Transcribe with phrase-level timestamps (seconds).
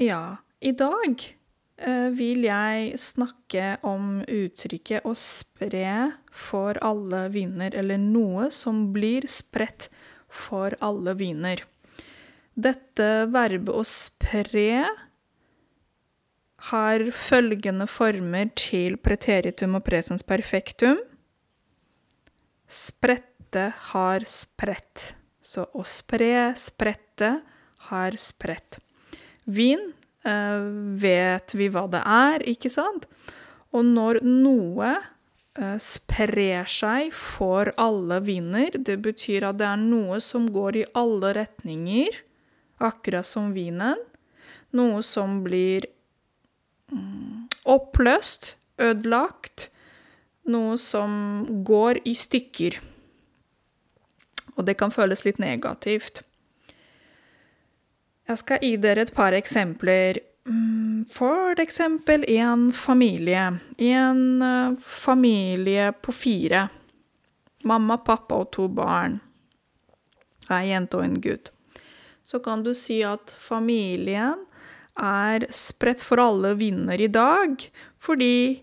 [0.00, 1.20] Ja, i dag
[1.76, 9.28] eh, vil jeg snakke om uttrykket 'å spre for alle viner', eller noe som blir
[9.28, 9.90] spredt
[10.24, 11.66] for alle viner.
[12.56, 14.88] Dette verbet 'å spre'
[16.72, 20.96] har følgende former til preteritum og presens perfektum.
[22.64, 25.12] Sprette har spredt.
[25.42, 27.42] Så å spre, sprette,
[27.92, 28.80] har spredt.
[29.50, 29.82] Vin
[30.26, 30.60] eh,
[31.02, 33.06] vet vi hva det er, ikke sant?
[33.74, 40.20] Og når noe eh, sprer seg for alle viner, det betyr at det er noe
[40.24, 42.22] som går i alle retninger,
[42.80, 43.98] akkurat som vinen.
[44.76, 45.86] Noe som blir
[46.92, 49.68] mm, oppløst, ødelagt.
[50.50, 52.78] Noe som går i stykker.
[54.56, 56.22] Og det kan føles litt negativt.
[58.30, 60.20] Jeg skal gi dere et par eksempler.
[60.46, 63.56] Mm, for eksempel en familie.
[63.76, 66.68] En uh, familie på fire.
[67.66, 69.18] Mamma, pappa og to barn.
[70.50, 71.50] Ei jente og en gutt.
[72.22, 74.46] Så kan du si at familien
[75.00, 77.58] er spredt for alle vinder i dag,
[77.98, 78.60] fordi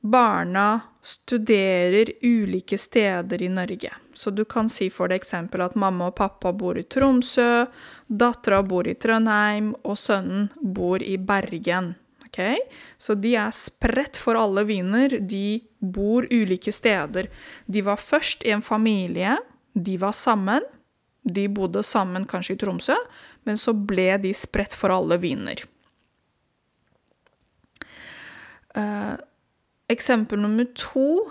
[0.00, 3.92] barna studerer ulike steder i Norge.
[4.14, 7.66] Så du kan si for eksempel at mamma og pappa bor i Tromsø,
[8.06, 11.94] dattera bor i Trondheim, og sønnen bor i Bergen.
[12.26, 12.58] Okay?
[12.98, 15.18] Så de er spredt for alle viner.
[15.20, 17.30] De bor ulike steder.
[17.66, 19.36] De var først i en familie.
[19.74, 20.64] De var sammen.
[21.24, 22.96] De bodde sammen kanskje i Tromsø,
[23.44, 25.60] men så ble de spredt for alle viner.
[28.70, 29.18] Uh,
[29.90, 31.26] Eksempel nummer to.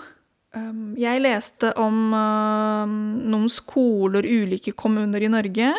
[0.55, 2.95] Um, jeg leste om um,
[3.29, 5.73] noen skoler, ulike kommuner i Norge,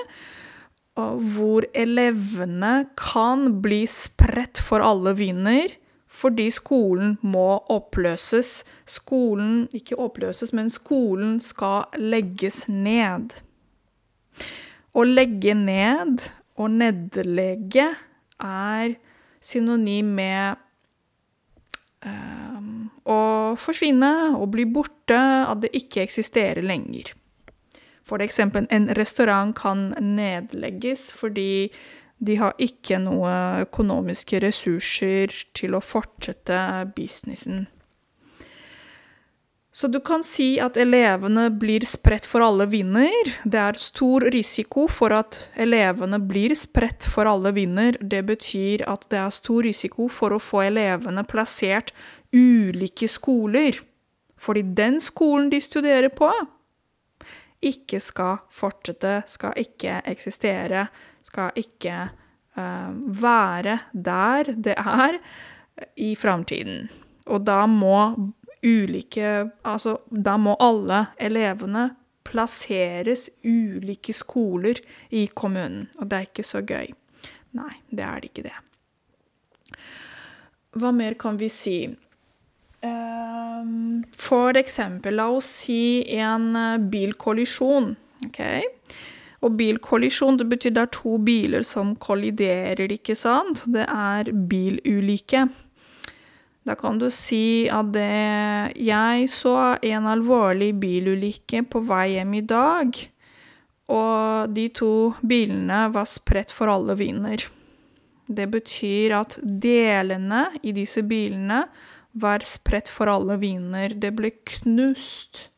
[1.00, 5.76] hvor elevene kan bli spredt for alle viner
[6.10, 8.64] fordi skolen må oppløses.
[8.84, 13.36] Skolen Ikke oppløses, men skolen skal legges ned.
[14.90, 16.26] Å legge ned
[16.58, 17.86] og nedlegge
[18.42, 18.96] er
[19.40, 20.58] synonym med
[23.58, 27.14] forsvinne og bli borte, at det ikke eksisterer lenger.
[28.06, 31.70] For eksempel en restaurant kan nedlegges fordi
[32.20, 33.32] de har ikke noe
[33.64, 36.58] økonomiske ressurser til å fortsette
[36.96, 37.68] businessen.
[39.72, 43.28] Så du kan si at elevene blir spredt for alle vinder.
[43.46, 47.94] Det er stor risiko for at elevene blir spredt for alle vinder.
[48.00, 51.94] Det betyr at det er stor risiko for å få elevene plassert
[52.34, 53.78] ulike skoler.
[54.40, 56.32] Fordi den skolen de studerer på,
[57.62, 60.86] ikke skal fortsette, skal ikke eksistere,
[61.22, 62.08] skal ikke
[62.58, 62.90] uh,
[63.22, 65.20] være der det er
[66.00, 66.88] i framtiden.
[67.30, 68.32] Og da må
[68.66, 71.90] ulike Altså, da må alle elevene
[72.26, 74.78] plasseres ulike skoler
[75.10, 75.88] i kommunen.
[75.98, 76.92] Og det er ikke så gøy.
[77.56, 78.58] Nei, det er det ikke det.
[80.78, 81.78] Hva mer kan vi si?
[82.86, 87.96] Ehm, for eksempel, la oss si en eh, bilkollisjon.
[88.28, 88.62] Okay?
[89.40, 93.64] Og bilkollisjon det betyr det er to biler som kolliderer, ikke sant?
[93.72, 95.48] Det er bilulykke.
[96.66, 102.42] Da kan du si at det, jeg så en alvorlig bilulykke på vei hjem i
[102.44, 102.98] dag,
[103.90, 104.92] og de to
[105.26, 107.46] bilene var spredt for alle vinder.
[108.30, 111.64] Det betyr at delene i disse bilene
[112.12, 113.96] var spredt for alle vinder.
[113.96, 115.48] Det ble knust.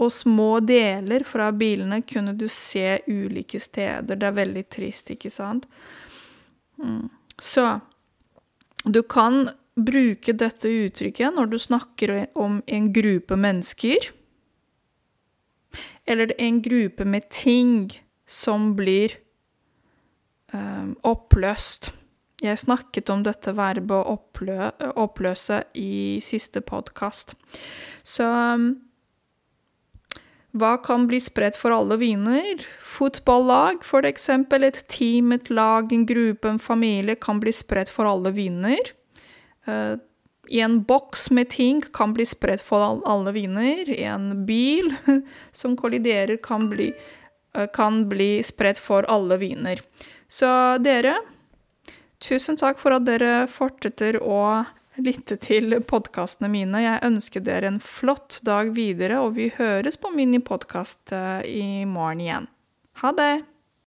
[0.00, 4.16] Og små deler fra bilene kunne du se ulike steder.
[4.16, 5.68] Det er veldig trist, ikke sant?
[6.82, 7.06] Mm.
[7.38, 7.66] Så
[8.92, 9.48] du kan
[9.80, 14.10] bruke dette uttrykket når du snakker om en gruppe mennesker,
[16.06, 17.90] eller en gruppe med ting
[18.26, 19.14] som blir
[20.52, 21.92] um, oppløst.
[22.42, 27.36] Jeg snakket om dette verbet å opplø oppløse i siste podkast.
[28.02, 28.72] Så um,
[30.52, 32.62] hva kan bli spredt for alle viner?
[32.82, 34.64] Fotballag, for eksempel.
[34.66, 38.90] Et team, et lag, en gruppe, en familie kan bli spredt for alle viner.
[39.68, 39.94] Uh,
[40.50, 43.86] en boks med ting kan bli spredt for alle viner.
[43.94, 44.90] En bil
[45.52, 46.90] som kolliderer, kan bli,
[47.56, 49.78] uh, kan bli spredt for alle viner.
[50.26, 50.50] Så
[50.82, 51.14] dere,
[52.18, 54.66] tusen takk for at dere fortsetter å
[55.04, 56.82] lytte til podkastene mine.
[56.84, 61.84] Jeg ønsker dere en flott dag videre, og vi høres på min podkast eh, i
[61.88, 62.50] morgen igjen.
[63.02, 63.32] Ha det!